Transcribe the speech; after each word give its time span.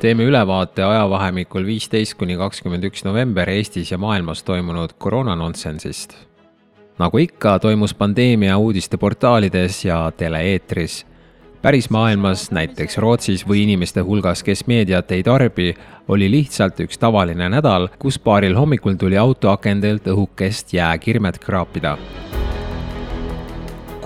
teeme 0.00 0.24
ülevaate 0.24 0.84
ajavahemikul 0.84 1.66
viisteist 1.66 2.14
kuni 2.18 2.36
kakskümmend 2.38 2.86
üks 2.86 3.02
november 3.04 3.50
Eestis 3.50 3.90
ja 3.90 3.98
maailmas 3.98 4.42
toimunud 4.46 4.94
koroonanonsenssist. 4.98 6.14
nagu 6.98 7.18
ikka, 7.18 7.58
toimus 7.58 7.94
pandeemia 7.94 8.58
uudisteportaalides 8.58 9.84
ja 9.84 10.12
tele-eetris. 10.16 11.06
päris 11.62 11.90
maailmas, 11.90 12.50
näiteks 12.50 12.98
Rootsis 12.98 13.48
või 13.48 13.62
inimeste 13.62 14.00
hulgas, 14.00 14.42
kes 14.42 14.66
meediat 14.66 15.12
ei 15.12 15.22
tarbi, 15.22 15.74
oli 16.08 16.30
lihtsalt 16.30 16.80
üks 16.80 16.98
tavaline 16.98 17.48
nädal, 17.48 17.88
kus 17.98 18.18
paaril 18.18 18.54
hommikul 18.54 18.94
tuli 18.94 19.18
autoakendelt 19.18 20.06
õhukest 20.06 20.72
jääkirmet 20.72 21.38
kraapida 21.38 21.98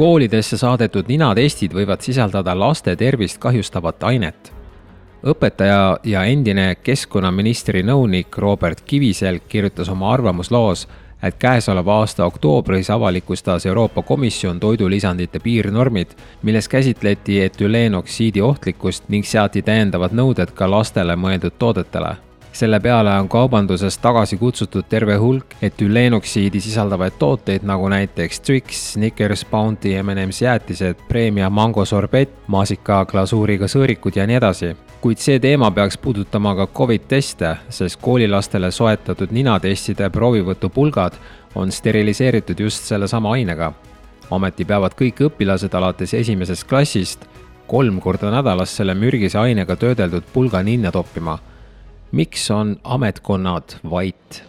koolidesse 0.02 0.56
saadetud 0.58 1.06
ninatestid 1.06 1.76
võivad 1.78 2.02
sisaldada 2.02 2.56
laste 2.58 2.96
tervist 2.98 3.38
kahjustavat 3.38 4.02
ainet. 4.02 4.52
õpetaja 5.22 5.98
ja 6.04 6.24
endine 6.24 6.74
keskkonnaministri 6.74 7.84
nõunik 7.86 8.38
Robert 8.38 8.80
Kiviselg 8.80 9.46
kirjutas 9.48 9.88
oma 9.88 10.10
arvamusloos, 10.12 10.88
et 11.22 11.38
käesoleva 11.38 12.00
aasta 12.00 12.26
oktoobris 12.26 12.90
avalikustas 12.90 13.66
Euroopa 13.66 14.02
Komisjon 14.02 14.60
toidulisandite 14.60 15.38
piirnormid, 15.38 16.18
milles 16.42 16.68
käsitleti 16.68 17.40
etüleenoksiidi 17.44 18.42
ohtlikkust 18.42 19.08
ning 19.08 19.24
seati 19.24 19.62
täiendavad 19.62 20.18
nõuded 20.18 20.50
ka 20.50 20.70
lastele 20.70 21.14
mõeldud 21.14 21.54
toodetele 21.58 22.16
selle 22.52 22.80
peale 22.80 23.10
on 23.20 23.28
kaubandusest 23.28 24.00
tagasi 24.02 24.36
kutsutud 24.36 24.84
terve 24.88 25.16
hulk 25.16 25.54
etüleenoksiidi 25.62 26.60
sisaldavaid 26.60 27.12
tooteid, 27.18 27.64
nagu 27.64 27.88
näiteks 27.88 28.40
Twix, 28.40 28.80
Snickers, 28.92 29.44
Bounty, 29.50 29.94
M&M's 30.02 30.42
jäätised, 30.42 30.94
Premia 31.08 31.50
mango 31.50 31.84
sorbett, 31.84 32.34
maasikaglasuuriga 32.46 33.68
sõõrikud 33.68 34.16
ja 34.16 34.26
nii 34.26 34.36
edasi. 34.36 34.76
kuid 35.00 35.18
see 35.18 35.38
teema 35.40 35.70
peaks 35.70 35.98
puudutama 35.98 36.54
ka 36.54 36.66
Covid 36.66 37.08
teste, 37.08 37.56
sest 37.68 38.00
koolilastele 38.00 38.70
soetatud 38.70 39.32
ninatestide 39.32 40.10
proovivõtupulgad 40.10 41.12
on 41.54 41.72
steriliseeritud 41.72 42.60
just 42.60 42.84
sellesama 42.84 43.32
ainega. 43.32 43.72
ometi 44.30 44.64
peavad 44.64 44.92
kõik 44.94 45.20
õpilased 45.20 45.74
alates 45.74 46.14
esimesest 46.14 46.68
klassist 46.68 47.24
kolm 47.66 48.00
korda 48.00 48.30
nädalas 48.30 48.76
selle 48.76 48.94
mürgise 48.94 49.38
ainega 49.38 49.76
töödeldud 49.76 50.22
pulga 50.32 50.62
ninna 50.62 50.92
toppima 50.92 51.38
miks 52.12 52.50
on 52.50 52.76
ametkonnad 52.84 53.78
vait? 53.90 54.42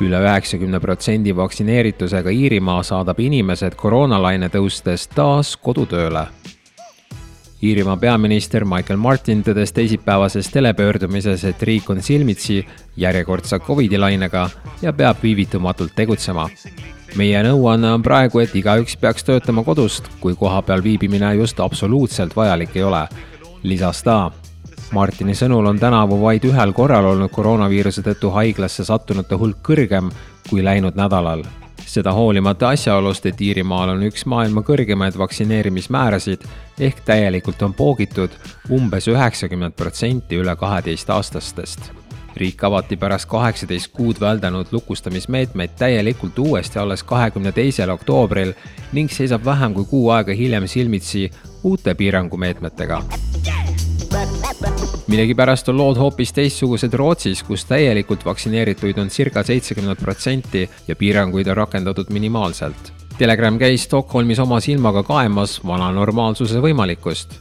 üle 0.00 0.18
üheksakümne 0.22 0.78
protsendi 0.80 1.32
vaktsineeritusega 1.36 2.30
Iirimaa 2.30 2.82
saadab 2.86 3.18
inimesed 3.18 3.74
koroonalaine 3.74 4.46
tõustes 4.52 5.08
taas 5.10 5.56
kodutööle. 5.56 6.22
Iirimaa 7.62 7.96
peaminister 7.96 8.62
Michael 8.64 9.00
Martin 9.02 9.42
tõdes 9.42 9.72
teisipäevases 9.74 10.52
telepöördumises, 10.54 11.42
et 11.44 11.62
riik 11.62 11.90
on 11.90 12.02
silmitsi 12.02 12.60
järjekordse 12.96 13.58
Covidi 13.58 13.98
lainega 13.98 14.48
ja 14.82 14.92
peab 14.92 15.22
viivitumatult 15.22 15.96
tegutsema. 15.96 16.48
meie 17.16 17.42
nõuanne 17.42 17.90
on 17.94 18.02
praegu, 18.02 18.38
et 18.38 18.54
igaüks 18.54 18.96
peaks 18.96 19.24
töötama 19.24 19.64
kodust, 19.64 20.04
kui 20.20 20.36
kohapeal 20.36 20.82
viibimine 20.82 21.34
just 21.34 21.60
absoluutselt 21.60 22.36
vajalik 22.36 22.76
ei 22.76 22.82
ole, 22.82 23.08
lisas 23.62 24.02
ta 24.02 24.30
Martini 24.92 25.34
sõnul 25.36 25.66
on 25.68 25.78
tänavu 25.78 26.16
vaid 26.22 26.44
ühel 26.48 26.72
korral 26.72 27.10
olnud 27.10 27.30
koroonaviiruse 27.32 28.02
tõttu 28.06 28.30
haiglasse 28.32 28.86
sattunute 28.88 29.36
hulk 29.36 29.60
kõrgem 29.68 30.08
kui 30.48 30.64
läinud 30.64 30.96
nädalal. 30.96 31.44
seda 31.88 32.12
hoolimata 32.12 32.68
asjaolust, 32.68 33.26
et 33.26 33.40
Iirimaal 33.40 33.88
on 33.88 34.02
üks 34.02 34.26
maailma 34.26 34.60
kõrgemaid 34.60 35.16
vaktsineerimismäärasid 35.18 36.44
ehk 36.80 37.00
täielikult 37.04 37.62
on 37.62 37.74
poogitud 37.74 38.30
umbes 38.70 39.08
üheksakümmend 39.08 39.76
protsenti 39.76 40.36
üle 40.36 40.56
kaheteistaastastest 40.56 41.90
riik 42.36 42.64
avati 42.64 42.96
pärast 42.96 43.28
kaheksateist 43.28 43.92
kuud 43.92 44.20
väldanud 44.20 44.66
lukustamismeetmeid 44.72 45.70
täielikult 45.78 46.38
uuesti 46.38 46.78
alles 46.78 47.02
kahekümne 47.02 47.52
teisel 47.52 47.90
oktoobril 47.90 48.52
ning 48.92 49.10
seisab 49.10 49.44
vähem 49.44 49.74
kui 49.74 49.84
kuu 49.84 50.10
aega 50.10 50.32
hiljem 50.32 50.66
silmitsi 50.66 51.30
uute 51.62 51.94
piirangumeetmetega 51.94 53.02
millegipärast 55.08 55.68
on 55.68 55.76
lood 55.76 55.96
hoopis 55.96 56.32
teistsugused 56.32 56.94
Rootsis, 56.94 57.42
kus 57.42 57.64
täielikult 57.64 58.24
vaktsineerituid 58.24 58.98
on 58.98 59.10
circa 59.10 59.42
seitsekümmend 59.42 60.00
protsenti 60.00 60.68
ja 60.88 60.96
piiranguid 60.96 61.46
on 61.46 61.56
rakendatud 61.56 62.12
minimaalselt. 62.12 62.92
Telegram 63.18 63.58
käis 63.58 63.84
Stockholmis 63.84 64.38
oma 64.38 64.60
silmaga 64.60 65.02
kaemas 65.02 65.60
vana 65.66 65.92
normaalsuse 65.92 66.60
võimalikkust. 66.62 67.38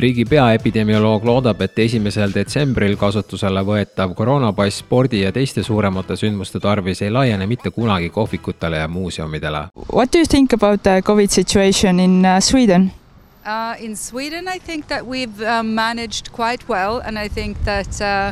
riigi 0.00 0.24
peaepidemioloog 0.24 1.24
loodab, 1.24 1.60
et 1.60 1.78
esimesel 1.78 2.30
detsembril 2.34 2.94
kasutusele 2.96 3.60
võetav 3.66 4.14
koroonapass 4.16 4.78
spordi 4.78 5.20
ja 5.20 5.32
teiste 5.32 5.62
suuremate 5.62 6.16
sündmuste 6.16 6.60
tarvis 6.60 7.02
ei 7.02 7.10
laiene 7.10 7.46
mitte 7.46 7.70
kunagi 7.70 8.08
kohvikutele 8.08 8.76
ja 8.76 8.88
muuseumidele. 8.88 9.66
What 9.92 10.12
do 10.12 10.18
you 10.18 10.26
think 10.30 10.52
about 10.52 10.82
the 10.82 11.02
Covid 11.02 11.30
situation 11.30 12.00
in 12.00 12.24
uh, 12.24 12.40
Sweden? 12.40 12.92
Uh, 13.50 13.74
in 13.80 13.96
Sweden, 13.96 14.46
I 14.46 14.58
think 14.58 14.86
that 14.86 15.04
we've 15.04 15.42
uh, 15.42 15.64
managed 15.64 16.30
quite 16.30 16.68
well, 16.68 16.98
and 16.98 17.18
I 17.18 17.26
think 17.26 17.56
that 17.64 18.00
uh, 18.00 18.30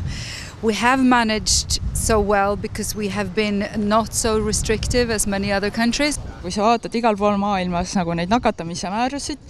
we 0.62 0.74
have 0.74 1.02
managed 1.02 1.80
so 1.92 2.20
well 2.20 2.54
because 2.54 2.94
we 2.94 3.08
have 3.08 3.34
been 3.34 3.66
not 3.76 4.14
so 4.14 4.38
restrictive 4.38 5.10
as 5.10 5.26
many 5.26 5.50
other 5.50 5.70
countries. 5.70 6.20
kui 6.42 6.54
sa 6.54 6.62
vaatad 6.62 6.94
igal 6.94 7.18
pool 7.18 7.34
maailmas 7.34 7.96
nagu 7.98 8.14
neid 8.14 8.30
nakatamise 8.30 8.86
määrasid, 8.94 9.42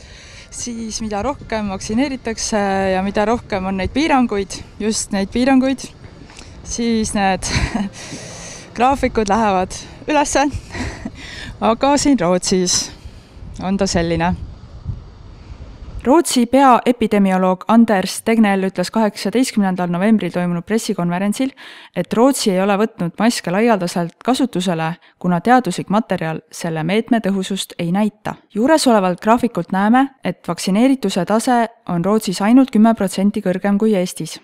siis 0.49 1.03
mida 1.05 1.21
rohkem 1.29 1.69
vaktsineeritakse 1.75 2.65
ja 2.95 3.05
mida 3.05 3.29
rohkem 3.29 3.69
on 3.69 3.77
neid 3.77 3.93
piiranguid, 3.93 4.62
just 4.81 5.12
neid 5.12 5.29
piiranguid, 5.37 5.85
siis 6.65 7.12
need 7.12 7.45
graafikud 8.79 9.29
lähevad 9.29 9.83
ülesse. 10.09 10.49
aga 11.73 11.97
siin 12.00 12.17
Rootsis 12.25 12.87
on 13.61 13.77
ta 13.77 13.85
selline 13.85 14.48
Rootsi 16.09 16.47
peaepidemioloog 16.47 17.67
Anders 17.69 18.23
Tegnell 18.25 18.65
ütles 18.65 18.89
kaheksateistkümnendal 18.95 19.91
novembril 19.93 20.31
toimunud 20.33 20.65
pressikonverentsil, 20.65 21.51
et 21.93 22.15
Rootsi 22.17 22.49
ei 22.55 22.63
ole 22.65 22.79
võtnud 22.81 23.13
maske 23.21 23.53
laialdaselt 23.53 24.15
kasutusele, 24.25 24.87
kuna 25.21 25.43
teaduslik 25.45 25.91
materjal 25.93 26.41
selle 26.49 26.81
meetme 26.89 27.21
tõhusust 27.21 27.75
ei 27.79 27.93
näita. 27.93 28.35
juuresolevalt 28.55 29.21
graafikult 29.21 29.73
näeme, 29.73 30.07
et 30.25 30.49
vaktsineerituse 30.49 31.25
tase 31.25 31.67
on 31.89 32.05
Rootsis 32.05 32.41
ainult 32.43 32.71
kümme 32.71 32.95
protsenti 32.95 33.43
kõrgem 33.45 33.79
kui 33.79 33.95
Eestis. 33.95 34.41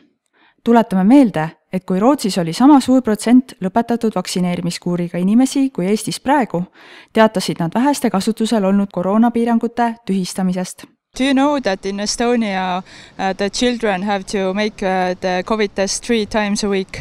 tuletame 0.64 1.04
meelde, 1.04 1.48
et 1.72 1.84
kui 1.84 2.00
Rootsis 2.00 2.38
oli 2.38 2.52
sama 2.52 2.80
suur 2.80 3.02
protsent 3.02 3.56
lõpetatud 3.60 4.12
vaktsineerimiskuuriga 4.14 5.18
inimesi 5.18 5.70
kui 5.70 5.86
Eestis 5.86 6.20
praegu, 6.20 6.64
teatasid 7.12 7.56
nad 7.58 7.74
väheste 7.74 8.10
kasutusel 8.10 8.64
olnud 8.64 8.88
koroonapiirangute 8.92 9.94
tühistamisest 10.04 10.93
Do 11.18 11.22
you 11.22 11.32
know 11.32 11.60
that 11.60 11.86
in 11.86 12.00
Estonia 12.00 12.82
uh, 13.18 13.32
the 13.34 13.48
children 13.48 14.02
have 14.02 14.24
to 14.24 14.52
make 14.52 14.82
uh, 14.82 15.14
the 15.20 15.44
COVID 15.46 15.74
test 15.74 16.04
three 16.04 16.26
times 16.26 16.64
a 16.64 16.68
week? 16.68 17.00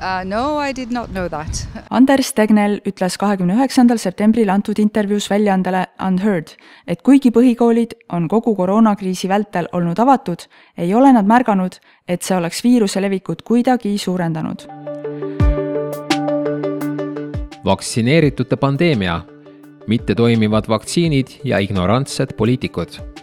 Uh, 0.00 0.22
no, 0.24 0.58
I 0.58 0.72
did 0.72 0.90
not 0.90 1.08
know 1.12 1.28
that. 1.28 1.66
Anders 1.90 2.32
Tegnell 2.32 2.80
ütles 2.84 3.16
kahekümne 3.16 3.54
üheksandal 3.56 3.96
septembril 4.02 4.52
antud 4.52 4.76
intervjuus 4.76 5.30
väljaandele 5.30 5.86
Unheard, 6.06 6.52
et 6.86 7.00
kuigi 7.00 7.32
põhikoolid 7.32 7.94
on 8.12 8.28
kogu 8.28 8.52
koroonakriisi 8.58 9.30
vältel 9.32 9.70
olnud 9.72 9.96
avatud, 10.04 10.44
ei 10.76 10.92
ole 10.94 11.14
nad 11.16 11.24
märganud, 11.24 11.80
et 12.08 12.20
see 12.20 12.36
oleks 12.36 12.60
viiruse 12.64 13.00
levikut 13.00 13.42
kuidagi 13.48 13.96
suurendanud. 13.98 14.68
vaktsineeritute 17.64 18.56
pandeemia, 18.56 19.20
mittetoimivad 19.86 20.68
vaktsiinid 20.68 21.38
ja 21.44 21.62
ignorantsed 21.62 22.34
poliitikud 22.36 23.21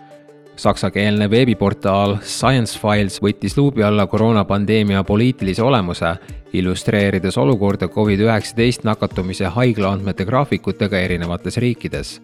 saksakeelne 0.60 1.30
veebiportaal 1.32 2.18
Science 2.22 2.80
Files 2.80 3.20
võttis 3.24 3.56
luubi 3.58 3.84
alla 3.84 4.08
koroonapandeemia 4.08 5.04
poliitilise 5.08 5.64
olemuse, 5.64 6.16
illustreerides 6.54 7.38
olukorda 7.38 7.88
Covid-19 7.88 8.84
nakatumise 8.84 9.54
haiglaandmete 9.56 10.26
graafikutega 10.26 11.00
erinevates 11.00 11.58
riikides 11.64 12.20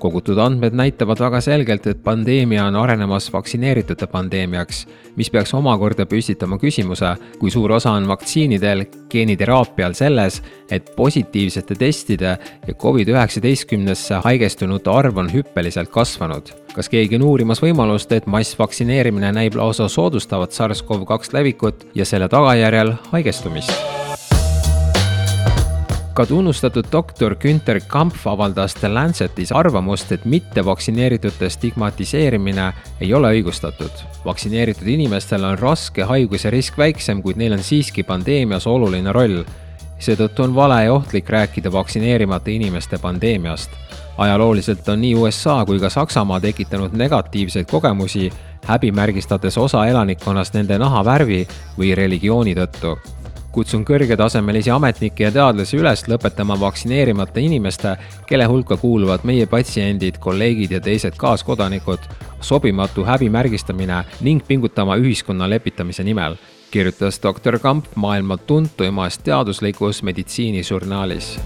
kogutud 0.00 0.38
andmed 0.40 0.74
näitavad 0.76 1.20
väga 1.20 1.40
selgelt, 1.44 1.86
et 1.86 2.02
pandeemia 2.04 2.64
on 2.66 2.76
arenemas 2.80 3.28
vaktsineeritute 3.32 4.08
pandeemiaks, 4.10 4.86
mis 5.16 5.30
peaks 5.30 5.54
omakorda 5.54 6.06
püstitama 6.08 6.58
küsimuse, 6.60 7.12
kui 7.38 7.52
suur 7.52 7.76
osa 7.76 7.92
on 7.98 8.08
vaktsiinidel, 8.08 8.86
geeniteraapial 9.10 9.94
selles, 9.98 10.40
et 10.70 10.92
positiivsete 10.96 11.76
testide 11.78 12.34
ja 12.66 12.74
Covid-19-sse 12.74 14.22
haigestunute 14.24 14.90
arv 14.90 15.22
on 15.22 15.32
hüppeliselt 15.32 15.92
kasvanud. 15.92 16.52
kas 16.74 16.88
keegi 16.88 17.18
on 17.18 17.24
uurimas 17.26 17.62
võimalust, 17.62 18.12
et 18.14 18.26
massvaktsineerimine 18.30 19.32
näib 19.34 19.56
lausa 19.58 19.88
soodustavat 19.88 20.54
SARS-CoV-2 20.54 21.34
levikut 21.34 21.88
ja 21.94 22.04
selle 22.04 22.28
tagajärjel 22.28 22.94
haigestumist? 23.10 23.99
Ka 26.20 26.26
tunnustatud 26.26 26.84
doktor 26.92 27.34
Günter 27.40 27.80
Kampf 27.86 28.26
avaldas 28.26 28.74
The 28.74 28.88
Lancetis 28.88 29.52
arvamust, 29.52 30.12
et 30.12 30.24
mittevaktsineeritute 30.24 31.48
stigmatiseerimine 31.48 32.72
ei 33.00 33.14
ole 33.14 33.30
õigustatud. 33.38 34.02
vaktsineeritud 34.24 34.86
inimestel 34.86 35.44
on 35.44 35.56
raske 35.58 36.04
haiguse 36.04 36.50
risk 36.50 36.76
väiksem, 36.78 37.22
kuid 37.22 37.40
neil 37.40 37.56
on 37.56 37.62
siiski 37.64 38.02
pandeemias 38.02 38.66
oluline 38.66 39.12
roll. 39.12 39.44
seetõttu 39.98 40.42
on 40.44 40.54
vale 40.54 40.84
ja 40.84 40.92
ohtlik 40.92 41.28
rääkida 41.28 41.72
vaktsineerimata 41.72 42.50
inimeste 42.50 42.98
pandeemiast. 42.98 43.70
ajalooliselt 44.18 44.88
on 44.88 45.00
nii 45.00 45.14
USA 45.14 45.64
kui 45.64 45.80
ka 45.80 45.88
Saksamaa 45.90 46.40
tekitanud 46.40 46.92
negatiivseid 46.92 47.66
kogemusi, 47.70 48.32
häbimärgistades 48.66 49.58
osa 49.58 49.86
elanikkonnast 49.86 50.54
nende 50.54 50.78
nahavärvi 50.78 51.48
või 51.78 51.94
religiooni 51.94 52.54
tõttu 52.54 53.19
kutsun 53.52 53.84
kõrgetasemelisi 53.84 54.70
ametnikke 54.70 55.24
ja 55.26 55.32
teadlasi 55.34 55.78
üles 55.80 56.04
lõpetama 56.08 56.56
vaktsineerimata 56.60 57.42
inimeste, 57.42 57.96
kelle 58.26 58.46
hulka 58.50 58.76
kuuluvad 58.80 59.24
meie 59.26 59.46
patsiendid, 59.50 60.20
kolleegid 60.22 60.76
ja 60.76 60.80
teised 60.80 61.18
kaaskodanikud, 61.18 62.06
sobimatu 62.40 63.04
häbimärgistamine 63.04 64.04
ning 64.20 64.44
pingutama 64.46 64.96
ühiskonna 65.00 65.50
lepitamise 65.50 66.04
nimel, 66.06 66.36
kirjutas 66.70 67.20
doktor 67.22 67.58
Kamp 67.58 67.86
maailma 67.94 68.36
tuntuimas 68.36 69.18
teaduslikus 69.18 70.02
meditsiinižurnaalis. 70.02 71.38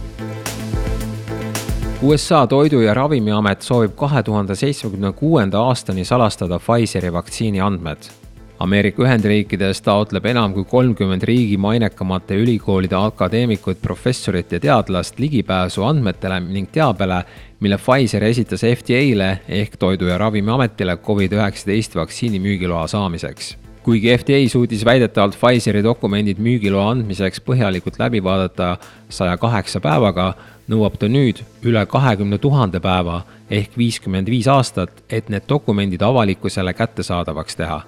USA 2.02 2.46
Toidu- 2.46 2.82
ja 2.84 2.94
Ravimiamet 2.94 3.62
soovib 3.62 3.94
kahe 3.96 4.22
tuhande 4.22 4.54
seitsmekümne 4.54 5.12
kuuenda 5.12 5.62
aastani 5.62 6.04
salastada 6.04 6.58
Pfizeri 6.58 7.12
vaktsiini 7.12 7.60
andmed 7.60 8.23
Ameerika 8.62 9.02
Ühendriikides 9.02 9.80
taotleb 9.82 10.28
enam 10.30 10.52
kui 10.54 10.62
kolmkümmend 10.70 11.24
riigi 11.26 11.56
mainekamate 11.58 12.36
ülikoolide 12.38 12.94
akadeemikut, 12.96 13.80
professorit 13.82 14.52
ja 14.52 14.60
teadlast 14.62 15.18
ligipääsu 15.18 15.82
andmetele 15.82 16.38
ning 16.40 16.68
teabele, 16.72 17.24
mille 17.60 17.78
Pfizer 17.82 18.24
esitas 18.24 18.62
FDA-le 18.62 19.40
ehk 19.48 19.74
Toidu- 19.76 20.06
ja 20.06 20.18
Ravimiametile 20.18 20.94
Covid-19 20.96 21.98
vaktsiini 21.98 22.38
müügiloa 22.38 22.86
saamiseks. 22.86 23.56
Kuigi 23.82 24.18
FDA 24.18 24.48
suutis 24.48 24.84
väidetavalt 24.84 25.34
Pfizeri 25.40 25.82
dokumendid 25.84 26.38
müügiloa 26.38 26.90
andmiseks 26.90 27.42
põhjalikult 27.42 27.98
läbi 27.98 28.22
vaadata 28.24 28.76
saja 29.08 29.34
kaheksa 29.36 29.80
päevaga, 29.80 30.28
nõuab 30.70 30.94
ta 30.98 31.10
nüüd 31.10 31.42
üle 31.66 31.82
kahekümne 31.86 32.38
tuhande 32.38 32.80
päeva 32.80 33.24
ehk 33.50 33.74
viiskümmend 33.76 34.30
viis 34.30 34.46
aastat, 34.48 35.02
et 35.10 35.28
need 35.28 35.50
dokumendid 35.50 36.06
avalikkusele 36.06 36.72
kättesaadavaks 36.72 37.60
teha 37.60 37.82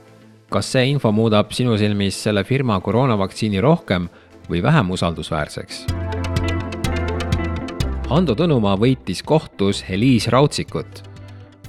kas 0.50 0.72
see 0.72 0.90
info 0.90 1.12
muudab 1.12 1.50
sinu 1.52 1.76
silmis 1.78 2.18
selle 2.22 2.44
firma 2.44 2.80
koroonavaktsiini 2.80 3.60
rohkem 3.60 4.08
või 4.50 4.62
vähem 4.62 4.90
usaldusväärseks? 4.94 5.84
Hando 8.06 8.36
Tõnumaa 8.38 8.76
võitis 8.78 9.22
kohtus 9.26 9.82
Heliis 9.88 10.28
Raudsikut. 10.28 11.02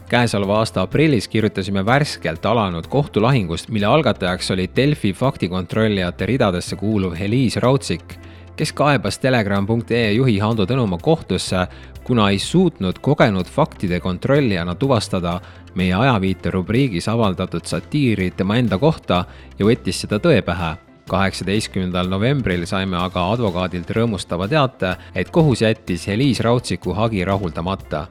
käesoleva 0.10 0.60
aasta 0.60 0.82
aprillis 0.82 1.28
kirjutasime 1.28 1.86
värskelt 1.86 2.46
alanud 2.46 2.88
kohtulahingust, 2.88 3.70
mille 3.70 3.86
algatajaks 3.86 4.52
oli 4.52 4.70
Delfi 4.76 5.14
faktikontrollijate 5.14 6.26
ridadesse 6.26 6.76
kuuluv 6.76 7.16
Heliis 7.20 7.58
Raudsik, 7.58 8.14
kes 8.58 8.74
kaebas 8.74 9.20
telegram.ee 9.20 10.12
juhi 10.12 10.40
Hando 10.40 10.66
Tõnumaa 10.66 11.00
kohtusse, 11.02 11.68
kuna 12.04 12.30
ei 12.30 12.40
suutnud 12.40 12.98
kogenud 13.02 13.46
faktide 13.46 14.00
kontrollijana 14.00 14.76
tuvastada 14.76 15.40
meie 15.76 15.94
ajaviite 15.94 16.52
rubriigis 16.52 17.08
avaldatud 17.08 17.66
satiiri 17.66 18.32
tema 18.32 18.58
enda 18.58 18.80
kohta 18.82 19.26
ja 19.60 19.66
võttis 19.66 20.02
seda 20.02 20.20
tõe 20.20 20.42
pähe. 20.42 20.76
kaheksateistkümnendal 21.08 22.10
novembril 22.12 22.66
saime 22.68 22.98
aga 23.00 23.22
advokaadilt 23.32 23.92
rõõmustava 23.96 24.48
teate, 24.52 24.96
et 25.16 25.30
kohus 25.32 25.62
jättis 25.62 26.08
Heliis 26.08 26.40
Rautsiku 26.40 26.94
hagi 26.94 27.26
rahuldamata. 27.26 28.08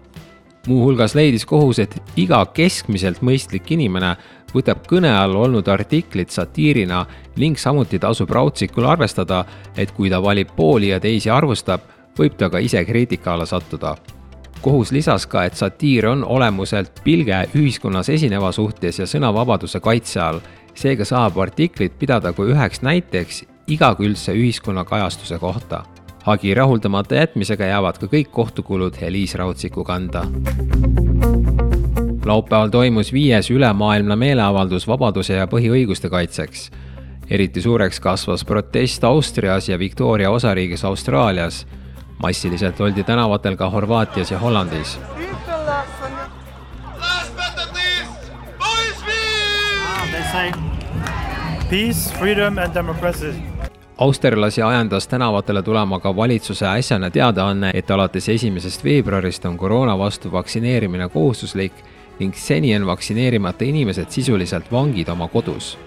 muuhulgas 0.67 1.15
leidis 1.15 1.45
kohus, 1.45 1.79
et 1.79 2.03
iga 2.17 2.47
keskmiselt 2.47 3.21
mõistlik 3.23 3.71
inimene 3.71 4.17
võtab 4.55 4.87
kõne 4.89 5.13
all 5.17 5.37
olnud 5.37 5.69
artiklit 5.69 6.31
satiirina 6.31 7.05
ning 7.37 7.59
samuti 7.59 7.99
tasub 7.99 8.31
Rautsikul 8.31 8.87
arvestada, 8.87 9.45
et 9.77 9.93
kui 9.93 10.11
ta 10.11 10.23
valib 10.23 10.55
pooli 10.57 10.93
ja 10.93 11.01
teisi 11.01 11.31
arvustab, 11.31 11.81
võib 12.19 12.37
ta 12.37 12.51
ka 12.51 12.59
ise 12.59 12.85
kriitika 12.85 13.35
alla 13.35 13.47
sattuda 13.47 13.97
kohus 14.67 14.91
lisas 14.93 15.27
ka, 15.31 15.45
et 15.47 15.55
satiir 15.55 16.09
on 16.11 16.25
olemuselt 16.25 17.03
pilge 17.05 17.45
ühiskonnas 17.55 18.09
esineva 18.11 18.51
suhtes 18.53 18.99
ja 18.99 19.07
sõnavabaduse 19.07 19.81
kaitse 19.85 20.21
all, 20.23 20.41
seega 20.75 21.07
saab 21.07 21.39
artiklit 21.45 21.95
pidada 22.01 22.33
kui 22.35 22.51
üheks 22.55 22.83
näiteks 22.83 23.45
igakülgse 23.77 24.35
ühiskonnakajastuse 24.35 25.39
kohta. 25.39 25.85
hagi 26.27 26.55
rahuldamata 26.55 27.15
jätmisega 27.15 27.65
jäävad 27.65 27.99
ka 28.03 28.07
kõik 28.11 28.33
kohtukulud 28.35 28.99
Heliis 29.01 29.35
Rautsiku 29.35 29.85
kanda. 29.85 30.27
Laupäeval 32.27 32.69
toimus 32.69 33.13
viies 33.13 33.51
ülemaailmne 33.51 34.17
meeleavaldus 34.17 34.89
vabaduse 34.89 35.35
ja 35.35 35.47
põhiõiguste 35.47 36.11
kaitseks. 36.11 36.71
eriti 37.31 37.63
suureks 37.63 38.01
kasvas 38.01 38.45
protest 38.45 39.05
Austrias 39.05 39.69
ja 39.69 39.79
Victoria 39.79 40.31
osariigis 40.31 40.85
Austraalias 40.85 41.67
massiliselt 42.23 42.81
oldi 42.81 43.05
tänavatel 43.05 43.57
ka 43.57 43.71
Horvaatias 43.71 44.31
ja 44.31 44.39
Hollandis. 44.39 44.99
Peace, 51.71 52.15
freedom 52.19 52.59
and 52.59 52.75
democracy 52.75 53.35
austerlasi 53.99 54.63
ajendas 54.63 55.09
tänavatele 55.09 55.63
tulema 55.63 56.01
ka 56.01 56.17
valitsuse 56.17 56.67
äsjane 56.67 57.11
teadaanne, 57.11 57.71
et 57.75 57.91
alates 57.91 58.29
esimesest 58.29 58.85
veebruarist 58.85 59.45
on 59.45 59.57
koroona 59.57 59.99
vastu 59.99 60.33
vaktsineerimine 60.33 61.09
kohustuslik 61.09 61.73
ning 62.19 62.35
seni 62.35 62.77
on 62.77 62.87
vaktsineerimata 62.87 63.65
inimesed 63.65 64.11
sisuliselt 64.11 64.73
vangid 64.73 65.09
oma 65.09 65.29
kodus. 65.29 65.79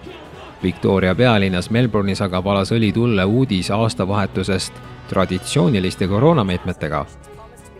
Victoria 0.64 1.16
pealinnas 1.16 1.70
Melbourne'is 1.72 2.22
aga 2.22 2.44
valas 2.44 2.72
õli 2.76 2.92
tulle 2.94 3.26
uudis 3.26 3.72
aastavahetusest 3.72 4.74
traditsiooniliste 5.10 6.08
koroonameetmetega. 6.08 7.06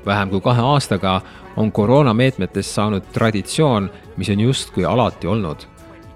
vähem 0.06 0.30
kui 0.30 0.42
kahe 0.42 0.62
aastaga 0.62 1.22
on 1.58 1.72
koroonameetmetest 1.72 2.72
saanud 2.72 3.04
traditsioon, 3.14 3.90
mis 4.18 4.30
on 4.30 4.40
justkui 4.40 4.86
alati 4.86 5.28
olnud. 5.28 5.58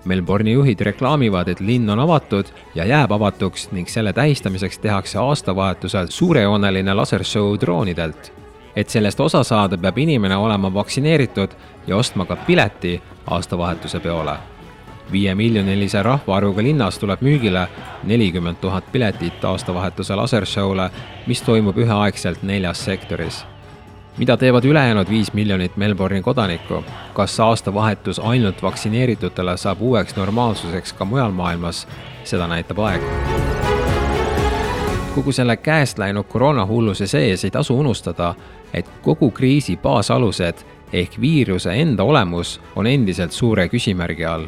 Melbourne'i 0.05 0.51
juhid 0.51 0.79
reklaamivad, 0.81 1.47
et 1.47 1.59
linn 1.59 1.89
on 1.89 1.99
avatud 1.99 2.45
ja 2.75 2.85
jääb 2.85 3.11
avatuks 3.11 3.71
ning 3.71 3.87
selle 3.87 4.13
tähistamiseks 4.13 4.79
tehakse 4.79 5.19
aastavahetusel 5.19 6.07
suurejooneline 6.09 6.93
lasershow 6.93 7.59
droonidelt. 7.59 8.42
Et 8.75 8.89
sellest 8.89 9.19
osa 9.19 9.43
saada, 9.43 9.77
peab 9.77 9.97
inimene 9.97 10.35
olema 10.35 10.73
vaktsineeritud 10.73 11.51
ja 11.87 11.97
ostma 11.97 12.25
ka 12.25 12.35
pileti 12.35 13.01
aastavahetuse 13.27 13.99
peole 13.99 14.37
viiemiljonilise 15.11 16.03
rahvaarvuga 16.03 16.63
linnas 16.63 16.99
tuleb 16.99 17.21
müügile 17.21 17.67
nelikümmend 18.03 18.55
tuhat 18.61 18.91
piletit 18.91 19.45
aastavahetuse 19.45 20.15
lasershow'le, 20.15 20.89
mis 21.27 21.41
toimub 21.41 21.77
üheaegselt 21.77 22.43
neljas 22.43 22.85
sektoris. 22.85 23.45
mida 24.17 24.37
teevad 24.37 24.63
ülejäänud 24.63 25.09
viis 25.09 25.33
miljonit 25.33 25.77
Melbourne'i 25.77 26.21
kodanikku? 26.21 26.83
kas 27.13 27.39
aastavahetus 27.39 28.19
ainult 28.19 28.63
vaktsineeritutele 28.63 29.57
saab 29.57 29.81
uueks 29.81 30.15
normaalsuseks 30.15 30.93
ka 30.93 31.05
mujal 31.05 31.31
maailmas? 31.31 31.87
seda 32.23 32.47
näitab 32.47 32.79
aeg 32.79 33.32
kogu 35.15 35.31
selle 35.31 35.57
käest 35.57 35.99
läinud 35.99 36.25
koroonahulluse 36.29 37.07
sees 37.07 37.45
ei 37.45 37.51
tasu 37.51 37.79
unustada, 37.79 38.35
et 38.73 38.89
kogu 39.01 39.31
kriisi 39.31 39.77
baasalused 39.77 40.65
ehk 40.93 41.21
viiruse 41.21 41.73
enda 41.73 42.03
olemus 42.03 42.61
on 42.75 42.87
endiselt 42.87 43.31
suure 43.31 43.69
küsimärgi 43.69 44.25
all 44.25 44.47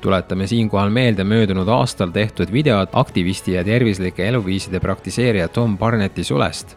tuletame 0.00 0.46
siinkohal 0.46 0.90
meelde 0.90 1.24
möödunud 1.24 1.68
aastal 1.68 2.10
tehtud 2.10 2.52
videot 2.52 2.88
aktivisti 2.92 3.52
ja 3.52 3.64
tervislike 3.64 4.28
eluviiside 4.28 4.80
praktiseerija 4.80 5.48
Tom 5.48 5.78
Barnetti 5.78 6.24
sulest. 6.24 6.76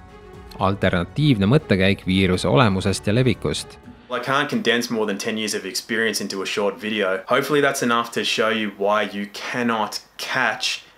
alternatiivne 0.59 1.45
mõttekäik 1.45 2.01
viiruse 2.05 2.47
olemusest 2.47 3.07
ja 3.07 3.15
levikust 3.15 3.79
I 4.09 4.19
can't 4.19 4.49
condense 4.49 4.93
more 4.93 5.05
than 5.05 5.17
10 5.17 5.37
years 5.37 5.55
of 5.55 5.65
experience 5.65 6.23
into 6.23 6.41
a 6.41 6.45
short 6.45 6.81
video. 6.81 7.07
Hopefully 7.27 7.61
that's 7.61 7.83
enough 7.83 8.11
to 8.11 8.23
show 8.23 8.49
you 8.49 8.71
why 8.79 9.09
you 9.17 9.27
cannot 9.51 10.01
catch. 10.17 10.88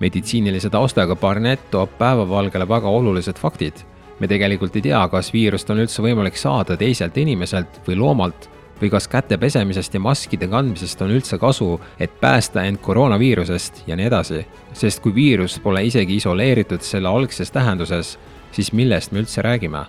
Meditsiinilise 0.00 0.70
taustaga 0.70 1.16
Barnett 1.16 1.70
toob 1.70 1.90
päevavalgele 1.98 2.68
väga 2.68 2.88
olulised 2.88 3.38
faktid. 3.38 3.72
me 4.20 4.28
tegelikult 4.28 4.76
ei 4.76 4.82
tea, 4.82 5.08
kas 5.08 5.32
viirust 5.32 5.70
on 5.70 5.80
üldse 5.82 6.02
võimalik 6.02 6.36
saada 6.38 6.76
teiselt 6.76 7.16
inimeselt 7.18 7.80
või 7.88 7.96
loomalt 7.98 8.48
või 8.82 8.90
kas 8.90 9.08
käte 9.08 9.38
pesemisest 9.38 9.94
ja 9.94 10.00
maskide 10.00 10.48
kandmisest 10.48 11.02
on 11.02 11.10
üldse 11.10 11.38
kasu, 11.38 11.80
et 11.98 12.20
päästa 12.20 12.64
end 12.66 12.78
koroonaviirusest 12.82 13.82
ja 13.86 13.96
nii 13.96 14.06
edasi. 14.06 14.46
sest 14.72 15.02
kui 15.02 15.14
viirus 15.14 15.58
pole 15.58 15.84
isegi 15.84 16.16
isoleeritud 16.16 16.80
selle 16.80 17.08
algses 17.08 17.50
tähenduses, 17.50 18.18
siis 18.52 18.72
millest 18.72 19.12
me 19.12 19.20
üldse 19.20 19.42
räägime? 19.42 19.86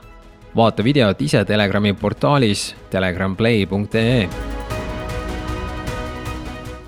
vaata 0.56 0.84
videot 0.84 1.22
ise 1.22 1.46
Telegrami 1.46 1.94
portaalis 1.94 2.76
telegramplay.ee. 2.90 4.43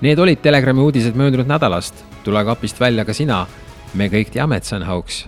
Need 0.06 0.20
olid 0.22 0.38
Telegrami 0.38 0.84
uudised 0.86 1.16
möödunud 1.18 1.48
nädalast, 1.50 2.04
tule 2.22 2.44
kapist 2.46 2.78
välja 2.78 3.02
ka 3.04 3.14
sina. 3.14 3.46
me 3.94 4.06
kõik 4.12 4.30
teame, 4.30 4.56
et 4.56 4.64
see 4.64 4.76
on 4.76 4.84
hauks 4.86 5.24